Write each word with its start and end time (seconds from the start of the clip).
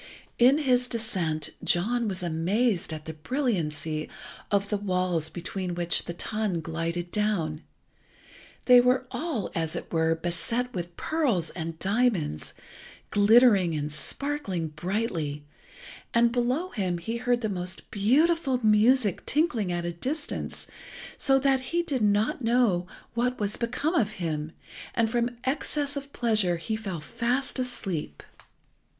In 0.39 0.57
his 0.57 0.87
descent 0.87 1.51
John 1.63 2.07
was 2.07 2.23
amazed 2.23 2.91
at 2.91 3.05
the 3.05 3.13
brilliancy 3.13 4.09
of 4.49 4.69
the 4.69 4.77
walls 4.77 5.29
between 5.29 5.75
which 5.75 6.05
the 6.05 6.13
tun 6.15 6.59
glided 6.59 7.11
down. 7.11 7.61
They 8.65 8.81
were 8.81 9.05
all, 9.11 9.51
as 9.53 9.75
it 9.75 9.91
were, 9.93 10.15
beset 10.15 10.73
with 10.73 10.97
pearls 10.97 11.51
and 11.51 11.77
diamonds, 11.77 12.55
glittering 13.11 13.75
and 13.75 13.91
sparkling 13.93 14.69
brightly, 14.69 15.45
and 16.15 16.31
below 16.31 16.71
him 16.71 16.97
he 16.97 17.17
heard 17.17 17.41
the 17.41 17.47
most 17.47 17.91
beautiful 17.91 18.59
music 18.65 19.23
tinkling 19.27 19.71
at 19.71 19.85
a 19.85 19.91
distance, 19.93 20.65
so 21.15 21.37
that 21.37 21.59
he 21.59 21.83
did 21.83 22.01
not 22.01 22.41
know 22.43 22.87
what 23.13 23.39
was 23.39 23.55
become 23.55 23.93
of 23.93 24.13
him, 24.13 24.51
and 24.95 25.11
from 25.11 25.37
excess 25.43 25.95
of 25.95 26.11
pleasure 26.11 26.57
he 26.57 26.75
fell 26.75 27.01
fast 27.01 27.59
asleep. 27.59 28.23